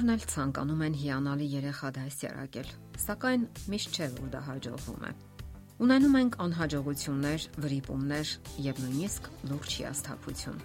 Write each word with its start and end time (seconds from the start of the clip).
Բոլորն 0.00 0.16
էլ 0.16 0.22
ցանկանում 0.32 0.82
են 0.86 0.94
հիանալի 0.96 1.46
երեխա 1.52 1.88
դասյարակել, 1.92 2.68
սակայն 3.02 3.42
միշտ 3.68 3.98
չէ 3.98 4.06
որ 4.14 4.30
դա 4.32 4.40
հաջողվում 4.46 5.02
է։ 5.04 5.10
Ունենում 5.84 6.14
ենք 6.20 6.38
անհաջողություններ, 6.44 7.44
վրիպումներ 7.64 8.30
եւ 8.64 8.80
նույնիսկ 8.80 9.28
լուրջ 9.50 9.74
հիասթափություն։ 9.76 10.62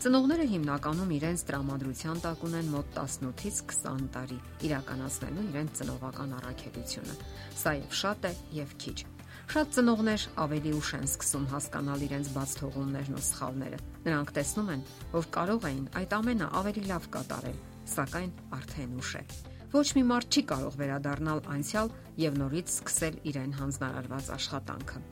Ծնողները 0.00 0.46
հիմնականում 0.54 1.12
իրենց 1.20 1.44
տրամադրության 1.50 2.24
տակ 2.24 2.46
ունեն 2.48 2.72
մոտ 2.72 2.96
18-ից 3.04 3.60
20 3.68 4.08
տարի 4.16 4.38
իրականացնելու 4.70 5.44
իրենց 5.50 5.76
ծնողական 5.80 6.32
առաքելությունը։ 6.40 7.16
Սա 7.60 7.74
եւ 7.84 7.98
շատ 8.00 8.30
է 8.30 8.32
եւ 8.64 8.76
քիչ։ 8.80 8.98
Շատ 9.50 9.76
ծնողներ 9.76 10.24
ավելի 10.40 10.72
ուշ 10.78 10.94
են 10.96 11.08
սկսում 11.10 11.46
հասկանալ 11.52 12.06
իրենց 12.06 12.32
բաց 12.32 12.52
թողումներն 12.62 13.18
ու 13.18 13.24
սխալները։ 13.28 13.80
Նրանք 14.08 14.32
տեսնում 14.40 14.72
են, 14.76 14.86
որ 15.10 15.28
կարող 15.36 15.66
էին 15.68 15.86
այդ 16.00 16.16
ամենը 16.20 16.48
ավելի 16.60 16.84
լավ 16.86 17.08
կատարել, 17.16 17.58
սակայն 17.94 18.34
արդեն 18.58 18.98
ուշ 19.00 19.14
է։ 19.20 19.24
Ոչ 19.70 19.86
մի 19.94 20.02
մարդ 20.10 20.34
չի 20.34 20.42
կարող 20.50 20.76
վերադառնալ 20.80 21.40
անցյալ 21.54 21.94
եւ 22.24 22.38
նորից 22.40 22.74
սկսել 22.74 23.18
իրեն 23.30 23.56
հանձնարարված 23.60 24.30
աշխատանքը։ 24.34 25.02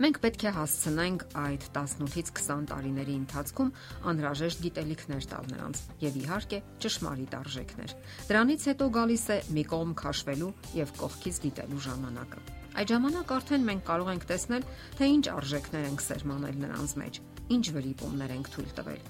Մենք 0.00 0.18
պետք 0.22 0.44
է 0.48 0.50
հասցնենք 0.56 1.24
այդ 1.36 1.64
18-ից 1.76 2.30
20 2.36 2.68
տարիների 2.70 3.16
ընթացքում 3.20 3.72
անհրաժեշտ 4.12 4.62
գիտելիքներ 4.64 5.26
տալ 5.32 5.50
նրանց 5.50 5.82
եւ 6.04 6.16
իհարկե 6.22 6.60
ճշմարիտ 6.84 7.36
արժեքներ։ 7.40 7.94
Դրանից 8.30 8.64
հետո 8.70 8.88
գալիս 8.96 9.26
է 9.34 9.38
մի 9.58 9.64
կողմ 9.74 9.92
քաշվելու 10.00 10.54
եւ 10.78 10.94
կողքից 11.02 11.42
դիտելու 11.44 11.84
ժամանակը։ 11.90 12.40
Այդ 12.80 12.94
ժամանակ 12.94 13.34
արդեն 13.36 13.68
մենք 13.68 13.84
կարող 13.90 14.10
ենք 14.14 14.26
տեսնել, 14.30 14.66
թե 14.96 15.10
ինչ 15.20 15.24
արժեքներ 15.36 15.86
ենք 15.90 16.04
սերմանել 16.06 16.60
նրանց 16.64 16.96
մեջ, 17.02 17.20
ինչ 17.50 17.64
վրիպումներ 17.74 18.32
ենք 18.36 18.50
թույլ 18.54 18.70
տվել։ 18.78 19.00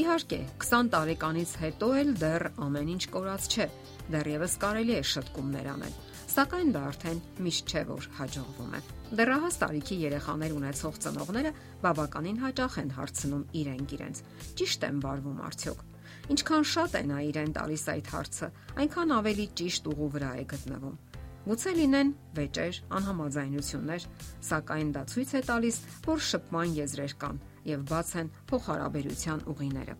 Իհարկե, 0.00 0.38
20 0.64 0.88
տարեկանից 0.94 1.50
հետո 1.60 1.88
էլ 2.00 2.12
դեռ 2.20 2.44
ամեն 2.66 2.92
ինչ 2.94 3.02
կորած 3.12 3.48
չէ, 3.50 3.66
դեռևս 4.14 4.54
կարելի 4.64 4.94
է 4.96 5.02
շտկումներ 5.10 5.68
անել, 5.74 5.98
սակայն 6.30 6.72
դա 6.76 6.82
արդեն 6.90 7.20
միշտ 7.44 7.74
չէ 7.74 7.82
որ 7.90 8.08
հաջողվում 8.20 8.74
է։ 8.78 8.80
Դեռահաս 9.20 9.60
տարիքի 9.60 9.96
երեխաներ 10.00 10.56
ունեցող 10.56 10.98
ծնողները 11.04 11.52
բավականին 11.84 12.42
հաճախ 12.44 12.76
են 12.80 12.92
հարցնում 12.96 13.44
իրենք 13.60 13.94
իրենց. 13.98 14.22
ճիշտ 14.60 14.86
եմ 14.90 15.00
վարվում 15.04 15.40
արդյոք։ 15.50 15.86
Ինչքան 16.30 16.64
շատ 16.70 16.94
է 16.94 17.02
նա 17.10 17.18
իրեն 17.30 17.54
տալիս 17.58 17.84
այդ 17.90 18.10
հարցը, 18.14 18.48
այնքան 18.80 19.14
ավելի 19.18 19.46
ճիշտ 19.60 19.90
ուղու 19.90 20.10
վրա 20.14 20.30
է 20.40 20.44
գտնվում։ 20.54 20.98
Գուցե 21.40 21.72
լինեն 21.72 22.10
վեճեր, 22.36 22.78
անհամաձայնություններ, 22.98 24.02
սակայն 24.44 24.88
դա 24.92 25.02
ցույց 25.08 25.30
է 25.32 25.40
տալիս, 25.48 25.76
որ 26.04 26.24
շփման 26.26 26.74
եզրեր 26.76 27.14
կան 27.22 27.38
եւ 27.70 27.84
բաց 27.90 28.10
են 28.20 28.28
փոխհարաբերության 28.50 29.40
ուղիները։ 29.52 29.94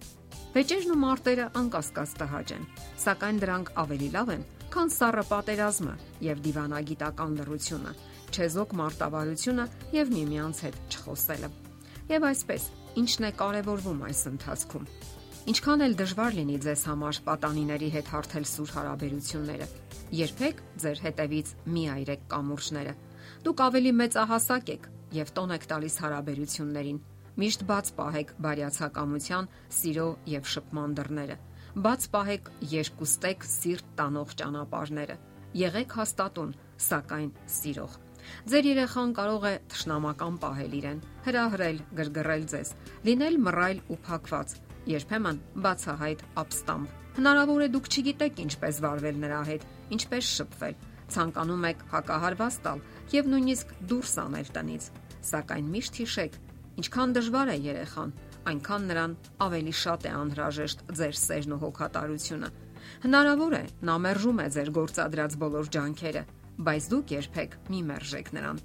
Վեճերն 0.50 0.92
ու 0.92 0.98
մարտերը 1.00 1.46
անկասկած 1.60 2.12
տհաճ 2.20 2.52
են, 2.56 2.66
սակայն 3.04 3.40
դրանք 3.44 3.72
ավելի 3.80 4.10
լավ 4.16 4.32
են, 4.36 4.44
քան 4.74 4.92
սառը 5.00 5.24
պատերազմը 5.30 5.94
եւ 6.28 6.42
դիվանագիտական 6.44 7.38
լռությունը, 7.40 7.94
չեզոք 8.30 8.74
մարտավարությունը 8.80 9.66
եւ 9.96 10.12
միմյանց 10.16 10.60
հետ 10.66 10.76
չխոսելը։ 10.90 11.50
Եվ 12.10 12.28
այսպես, 12.30 12.68
ինչն 13.00 13.26
է 13.30 13.32
կարևորվում 13.40 14.04
այս 14.10 14.22
ընթացքում։ 14.34 14.86
Ինչքան 15.48 15.84
էլ 15.86 15.94
դժվար 15.96 16.34
լինի 16.36 16.56
ձեզ 16.60 16.82
համար 16.90 17.20
պատանիների 17.24 17.86
հետ 17.94 18.10
հարթել 18.12 18.46
սուր 18.50 18.72
հարաբերությունները, 18.76 19.68
երբեք 20.20 20.60
ձեր 20.84 21.00
հետևից 21.06 21.54
մի 21.76 21.84
այրեք 21.94 22.26
կամուրջները։ 22.34 22.92
Դուք 23.46 23.62
ավելի 23.70 23.92
մեծահասակ 24.00 24.74
եք 24.74 24.90
եւ 25.16 25.32
տոն 25.40 25.54
եք 25.56 25.64
տալիս 25.70 25.96
հարաբերություններին, 26.04 27.00
Միշտ 27.40 27.62
բաց 27.68 27.90
պահեք 27.96 28.30
բարյացակամության, 28.44 29.46
սիրո 29.72 30.06
եւ 30.28 30.48
շփման 30.50 30.94
դռները։ 30.98 31.36
Բաց 31.86 32.06
պահեք 32.12 32.48
երկուստեք 32.72 33.46
սիրտ 33.48 33.92
տանող 34.00 34.34
ճանապարհները։ 34.40 35.16
Եղեք 35.60 35.94
հաստատուն, 36.00 36.50
սակայն 36.90 37.30
սիրող։ 37.54 37.94
Ձեր 38.50 38.68
երեխան 38.70 39.14
կարող 39.16 39.46
է 39.48 39.54
թշնամական 39.72 40.36
պահել 40.42 40.74
իրեն, 40.80 41.00
հրահրել, 41.30 41.78
գրգռել 42.00 42.44
ձեզ, 42.52 42.74
լինել 43.08 43.40
մռայլ 43.46 43.80
ու 43.88 43.98
փակված, 44.10 44.54
երբեմն 44.90 45.40
բացահայտ 45.66 46.24
ապստամբ։ 46.44 46.98
Հնարավոր 47.20 47.64
է 47.64 47.68
դուք 47.74 47.90
չգիտեք 47.90 48.44
ինչպես 48.44 48.82
վարվել 48.84 49.16
նրա 49.24 49.40
հետ, 49.50 49.66
ինչպես 49.96 50.30
շփվել, 50.40 50.76
ցանկանում 51.10 51.66
եք 51.70 51.82
հակահարված 51.90 52.60
տալ 52.66 52.84
եւ 53.14 53.32
նույնիսկ 53.34 53.74
դուրս 53.90 54.14
անել 54.24 54.54
տնից։ 54.56 54.86
Սակայն 55.30 55.66
միշտ 55.74 56.00
հիշեք, 56.00 56.38
Ինչքան 56.80 57.10
դժվար 57.12 57.50
է 57.52 57.54
երեխան, 57.60 58.12
այնքան 58.50 58.84
նրան 58.88 59.14
ավելի 59.44 59.72
շատ 59.80 60.04
է 60.08 60.12
անհրաժեշտ 60.16 60.84
ձեր 61.00 61.16
սերն 61.20 61.54
ու 61.56 61.58
հոգատարությունը։ 61.60 62.48
Հնարավոր 63.02 63.56
է 63.58 63.62
նա 63.88 63.96
մերժում 64.04 64.40
է 64.40 64.46
ձեր 64.54 64.70
գործադրած 64.78 65.36
բոլոր 65.42 65.70
ջանքերը, 65.76 66.22
բայց 66.70 66.88
դուք 66.94 67.12
երբեք 67.16 67.58
մի 67.74 67.80
մերժեք 67.90 68.32
նրան։ 68.38 68.62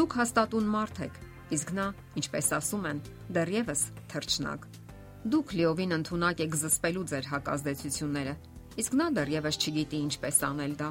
Դուք 0.00 0.16
հաստատուն 0.20 0.70
մարդ 0.72 1.02
եք, 1.10 1.20
իսկ 1.58 1.74
նա, 1.76 1.86
ինչպես 2.22 2.50
ասում 2.60 2.88
են, 2.94 3.02
դեռևս 3.36 3.82
թրջնակ։ 4.14 4.68
Դուք 5.20 5.50
լիովին 5.52 5.90
ընդունակ 5.98 6.38
եք 6.46 6.54
զսպելու 6.56 7.02
ձեր 7.10 7.26
հակազդեցությունները, 7.28 8.32
իսկ 8.80 8.94
նա 8.96 9.08
դեռևս 9.18 9.58
չգիտի 9.60 9.98
ինչպես 10.06 10.38
անել 10.48 10.72
դա։ 10.80 10.88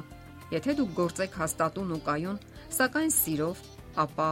Եթե 0.54 0.74
դուք 0.78 0.92
գործեք 1.00 1.38
հաստատուն 1.40 1.90
ու 1.96 1.98
կայուն, 2.06 2.38
սակայն 2.76 3.10
սիրով, 3.16 3.64
ապա 4.04 4.28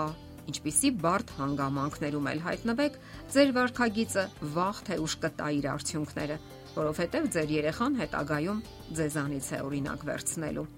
ինչպիսի 0.53 0.93
բարդ 1.03 1.35
հանգամանքներում 1.39 2.31
էլ 2.31 2.45
հայտնվեք, 2.47 3.01
ձեր 3.35 3.53
վարքագիծը 3.59 4.25
վաղ 4.55 4.81
թե 4.87 5.01
ուշ 5.03 5.19
կտա 5.27 5.51
իր 5.59 5.69
արդյունքները, 5.75 6.39
որովհետև 6.79 7.29
ձեր 7.35 7.53
երեխան 7.59 7.99
հետագայում 7.99 8.65
ձեզանից 9.03 9.47
է 9.51 9.63
օրինակ 9.67 10.09
վերցնելու։ 10.09 10.69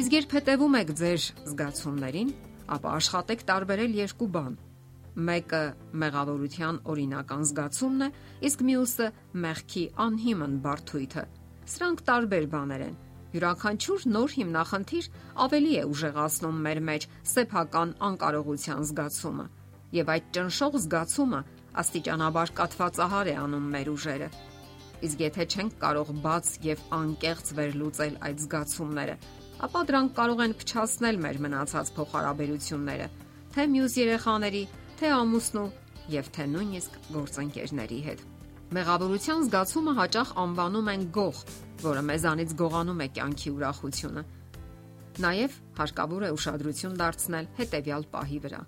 Իսկ 0.00 0.16
երբ 0.16 0.36
հետևում 0.40 0.76
եք 0.80 0.92
ձեր 1.02 1.24
զգացումներին, 1.52 2.36
ապա 2.72 2.92
աշխատեք 3.02 3.48
տարբերել 3.52 3.98
երկու 4.00 4.32
բան։ 4.32 4.54
Մեկը 5.12 5.62
մեղավորության 6.02 6.82
օրինական 6.88 7.46
զգացումն 7.52 8.04
է, 8.06 8.10
իսկ 8.48 8.66
մյուսը 8.68 9.08
մեղքի 9.44 9.86
անհիմն 10.06 10.60
բարթույթը։ 10.64 11.24
Սրանք 11.72 12.04
տարբեր 12.08 12.46
բաներ 12.52 12.84
են 12.88 13.00
Յուրաքանչյուր 13.32 14.02
նոր 14.12 14.32
հիմնախնդիր 14.36 15.06
ավելի 15.42 15.70
է 15.80 15.84
ուժեղացնում 15.88 16.56
մեր 16.66 16.80
մեջ 16.88 17.04
սեփական 17.32 17.92
անկարողության 18.08 18.82
զգացումը, 18.88 19.46
եւ 19.96 20.10
այդ 20.12 20.26
ճնշող 20.36 20.76
զգացումը 20.82 21.40
աստիճանաբար 21.82 22.52
կատվածահար 22.58 23.30
է 23.32 23.36
անում 23.42 23.70
մեր 23.72 23.90
ուժերը։ 23.92 24.28
Իսկ 25.08 25.24
եթե 25.24 25.46
չենք 25.48 25.78
կարող 25.80 26.12
բաց 26.26 26.50
եւ 26.68 26.84
անկեղծ 26.98 27.54
վերլուծել 27.56 28.20
այդ 28.28 28.44
զգացումները, 28.44 29.16
ապա 29.64 29.80
դրանք 29.88 30.14
կարող 30.20 30.44
են 30.44 30.56
փչացնել 30.60 31.22
մեր 31.24 31.40
մնացած 31.46 31.92
փոխհարաբերությունները, 31.96 33.08
թե 33.52 33.66
մյուս 33.72 33.96
երեխաների, 34.02 34.62
թե 35.00 35.08
ամուսնու 35.16 35.68
եւ 36.12 36.28
թե 36.36 36.44
նույնիսկ 36.52 36.94
գործընկերների 37.14 37.98
հետ։ 38.06 38.22
Մեղավորության 38.72 39.42
զգացումը 39.46 39.92
հաճախ 39.98 40.30
անվանում 40.42 40.88
են 40.92 41.02
գող, 41.16 41.40
որը 41.82 42.02
մեզանից 42.08 42.54
գողանում 42.62 43.02
է 43.04 43.08
կյանքի 43.18 43.50
ուրախությունը։ 43.52 44.22
Նաև 45.22 45.56
հարկավոր 45.76 46.22
է 46.24 46.30
ուշադրություն 46.36 46.94
դարձնել 47.02 47.48
հետևյալ 47.58 48.06
պահի 48.14 48.38
վրա։ 48.46 48.62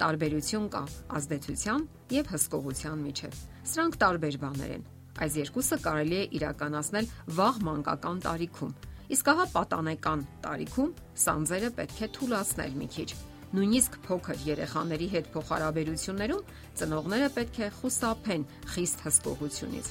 Տարբերություն 0.00 0.66
կա 0.74 0.82
ազդեցության 1.18 1.84
եւ 2.14 2.32
հսկողության 2.34 3.04
միջև։ 3.04 3.36
Սրանք 3.74 3.98
տարբեր 4.02 4.38
բաներ 4.42 4.72
են։ 4.74 4.88
Այս 5.14 5.36
երկուսը 5.38 5.78
կարելի 5.84 6.18
է 6.18 6.24
իրականացնել 6.40 7.06
վաղ 7.38 7.60
մանկական 7.68 8.24
տարիքում, 8.24 8.74
իսկ 9.14 9.30
հա 9.38 9.46
պատանեկան 9.54 10.26
տարիքում 10.48 10.90
սանձերը 11.28 11.70
պետք 11.78 12.02
է 12.02 12.10
թուլացնել 12.18 12.76
մի 12.82 12.90
քիչ 12.98 13.10
Նույնիսկ 13.54 13.96
փոքր 14.02 14.40
երեխաների 14.48 15.06
հետ 15.12 15.26
փոխհարաբերություններում 15.34 16.46
ծնողները 16.80 17.28
պետք 17.36 17.58
է 17.62 17.68
խուսափեն 17.76 18.46
խիստ 18.72 19.04
հսկողությունից։ 19.04 19.90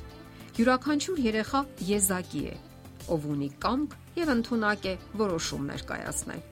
Յուրաքանչյուր 0.58 1.22
երեխա 1.24 1.62
եզակի 1.90 2.44
է, 2.52 2.56
ով 3.16 3.28
ունի 3.34 3.50
կամք 3.64 3.96
եւ 4.20 4.34
ընդունակ 4.34 4.90
է 4.92 4.94
որոշումներ 5.24 5.86
կայացնել։ 5.94 6.44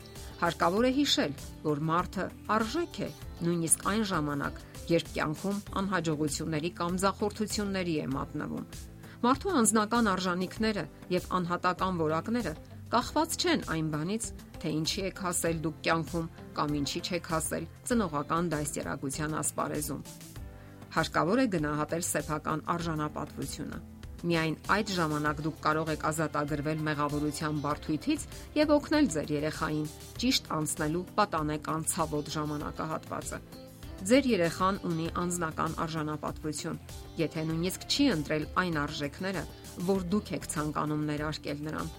Հարկավոր 0.42 0.88
է 0.88 0.92
հիշել, 1.02 1.34
որ 1.68 1.84
մարդը 1.92 2.24
արժեք 2.56 2.96
է 3.02 3.10
նույնիսկ 3.46 3.84
այն 3.92 4.06
ժամանակ, 4.12 4.64
երբ 4.96 5.12
կյանքում 5.18 5.62
անհաջողությունների 5.82 6.72
կամ 6.80 6.98
ձախորդությունների 7.04 7.96
է 8.02 8.08
մատնվում։ 8.16 8.66
Մարդու 9.22 9.52
անձնական 9.60 10.08
արժանինքները 10.16 10.84
եւ 11.12 11.28
անհատական 11.38 12.00
որակները 12.02 12.54
կախված 12.92 13.38
չեն 13.42 13.62
այն 13.76 13.94
բանից, 13.96 14.26
թե 14.62 14.76
ինչի 14.82 15.08
եք 15.12 15.24
հասել 15.26 15.64
դուք 15.64 15.80
կյանքում 15.88 16.28
կամ 16.60 16.76
ինչի 16.82 17.02
չեք 17.08 17.32
հասել 17.36 17.72
ծնողական 17.88 18.52
դասերակցության 18.52 19.40
ասպարեզում 19.42 20.04
հարկավոր 20.92 21.40
է 21.40 21.46
գնահատել 21.54 22.04
սեփական 22.04 22.62
արժանապատվությունը։ 22.74 23.78
Միայն 24.28 24.58
այդ 24.76 24.90
ժամանակ 24.98 25.40
դուք 25.46 25.62
կարող 25.66 25.92
եք 25.94 26.04
ազատագրվել 26.10 26.84
մեղավորության 26.88 27.62
բարթույթից 27.64 28.26
եւ 28.58 28.74
օգնել 28.76 29.08
ձեր 29.16 29.32
երեխային 29.38 29.88
ճիշտ 30.24 30.52
անցնելու 30.58 31.06
պատանեկան 31.22 31.88
ցավոտ 31.96 32.32
ժամանակահատվածը։ 32.36 33.42
Ձեր 34.12 34.30
երեխան 34.34 34.78
ունի 34.92 35.08
անznական 35.24 35.74
արժանապատվություն, 35.86 36.80
եթե 37.22 37.42
նույնիսկ 37.50 37.84
չի 37.88 38.06
ընտրել 38.18 38.46
այն 38.62 38.80
արժեքները, 38.84 39.44
որ 39.90 40.08
դուք 40.12 40.32
եք 40.38 40.48
ցանկանում 40.52 41.04
ներարկել 41.12 41.68
նրան։ 41.72 41.92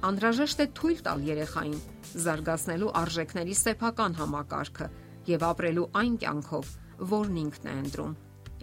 Անհրաժեշտ 0.00 0.60
է 0.64 0.66
թույլ 0.78 1.00
տալ 1.04 1.24
երեխային 1.28 1.80
զարգացնելու 2.24 2.92
արժեքների 3.00 3.56
սեփական 3.58 4.14
համակարգը 4.16 4.86
եւ 5.28 5.42
ապրելու 5.50 5.84
այն 6.00 6.14
կյանքով, 6.22 6.70
որն 7.10 7.36
ինքն 7.40 7.68
է 7.68 7.74
ընտրում։ 7.80 8.14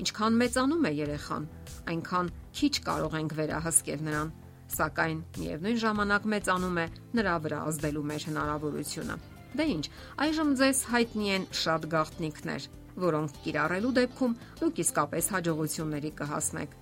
Ինչքան 0.01 0.39
մեծանում 0.42 0.88
է 0.89 0.92
երեխան, 0.98 1.45
այնքան 1.94 2.31
քիչ 2.57 2.74
կարող 2.88 3.18
ենք 3.22 3.36
վերահսկել 3.38 4.01
նրան, 4.07 4.34
սակայն 4.78 5.22
միևնույն 5.38 5.80
ժամանակ 5.86 6.28
մեծանում 6.34 6.81
է 6.81 6.88
նրա 7.22 7.36
վրա 7.45 7.62
ազդելու 7.69 8.06
մեր 8.10 8.28
հնարավորությունը։ 8.31 9.16
Դե 9.57 9.69
ի՞նչ, 9.78 9.86
այժմ 10.25 10.51
ձեզ 10.57 10.81
հայտնի 10.98 11.31
են 11.38 11.48
շատ 11.62 11.88
գաղտնիքներ, 11.94 12.68
որոնք 12.98 13.40
կիրառելու 13.45 13.95
դեպքում 14.01 14.38
դուք 14.57 14.81
իսկապես 14.83 15.31
հաջողությունների 15.38 16.12
կհասնեք։ 16.18 16.78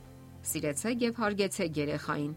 Սիրեցեք 0.45 1.05
եւ 1.05 1.21
հարգեցեք 1.25 1.79
երեխային, 1.85 2.33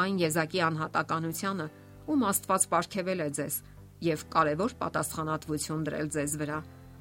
այն 0.00 0.18
եզակի 0.20 0.60
անհատականությանը, 0.66 1.66
ում 2.10 2.24
Աստված 2.30 2.66
ապարգևել 2.70 3.20
է 3.20 3.28
ձեզ 3.38 3.56
եւ 4.04 4.24
կարևոր 4.32 4.74
պատասխանատվություն 4.80 5.84
դրել 5.86 6.10
ձեզ 6.14 6.34
վրա։ 6.40 6.58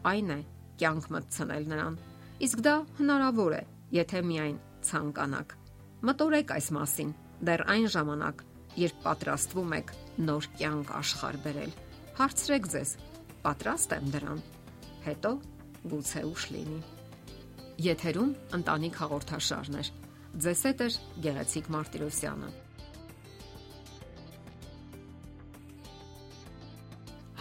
Այն 0.10 0.30
է 0.36 0.40
կյանք 0.80 1.08
մտցնել 1.16 1.66
նրան։ 1.70 1.96
Իսկ 2.50 2.62
դա 2.66 2.76
հնարավոր 3.00 3.56
է, 3.60 3.64
եթե 4.00 4.22
միայն 4.30 4.58
ցանկանաք։ 4.90 5.56
Մտորեք 6.10 6.54
այս 6.56 6.68
մասին 6.76 7.10
դեռ 7.50 7.64
այն 7.74 7.88
ժամանակ, 7.96 8.44
երբ 8.80 9.02
պատրաստվում 9.04 9.76
եք 9.80 9.94
նոր 10.30 10.48
կյանք 10.60 10.94
աշխարհ 11.00 11.38
բերել։ 11.46 11.74
Հարցրեք 12.20 12.70
ձեզ. 12.76 12.92
պատրաստ 13.40 13.94
եմ 13.96 14.08
դրան։ 14.14 14.40
Հետո 15.08 15.32
գուցե 15.92 16.24
ուշ 16.28 16.48
լինի։ 16.54 16.80
Եթերում 17.86 18.32
ընտանիք 18.60 18.98
հաղորդաշարն 19.00 19.78
է։ 19.80 19.84
Ձեզ 20.44 20.64
հետ 20.68 20.82
է 20.84 20.90
Գեղեցիկ 21.24 21.70
Մարտիրոսյանը։ 21.76 22.50